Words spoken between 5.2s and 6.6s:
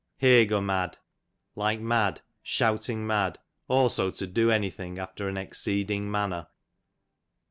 an exceeding manner.